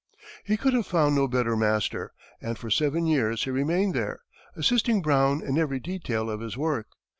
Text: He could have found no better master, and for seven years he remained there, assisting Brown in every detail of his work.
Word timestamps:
He 0.43 0.57
could 0.57 0.73
have 0.73 0.87
found 0.87 1.13
no 1.13 1.27
better 1.27 1.55
master, 1.55 2.11
and 2.41 2.57
for 2.57 2.71
seven 2.71 3.05
years 3.05 3.43
he 3.43 3.51
remained 3.51 3.93
there, 3.93 4.21
assisting 4.55 5.03
Brown 5.03 5.43
in 5.43 5.59
every 5.59 5.79
detail 5.79 6.27
of 6.27 6.39
his 6.39 6.57
work. 6.57 6.87